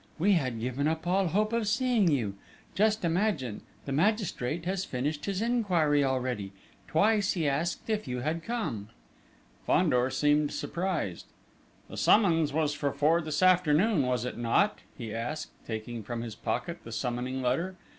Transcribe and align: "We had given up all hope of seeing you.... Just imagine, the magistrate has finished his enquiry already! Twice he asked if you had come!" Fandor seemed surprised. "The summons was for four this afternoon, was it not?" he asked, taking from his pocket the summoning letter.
"We 0.17 0.31
had 0.31 0.59
given 0.59 0.87
up 0.87 1.05
all 1.05 1.27
hope 1.27 1.53
of 1.53 1.67
seeing 1.67 2.09
you.... 2.09 2.33
Just 2.73 3.05
imagine, 3.05 3.61
the 3.85 3.91
magistrate 3.91 4.65
has 4.65 4.83
finished 4.83 5.25
his 5.25 5.43
enquiry 5.43 6.03
already! 6.03 6.53
Twice 6.87 7.33
he 7.33 7.47
asked 7.47 7.87
if 7.87 8.07
you 8.07 8.21
had 8.21 8.41
come!" 8.41 8.89
Fandor 9.67 10.09
seemed 10.09 10.53
surprised. 10.53 11.27
"The 11.87 11.97
summons 11.97 12.51
was 12.51 12.73
for 12.73 12.91
four 12.91 13.21
this 13.21 13.43
afternoon, 13.43 14.01
was 14.01 14.25
it 14.25 14.39
not?" 14.39 14.79
he 14.97 15.13
asked, 15.13 15.51
taking 15.67 16.01
from 16.01 16.23
his 16.23 16.33
pocket 16.33 16.79
the 16.83 16.91
summoning 16.91 17.43
letter. 17.43 17.75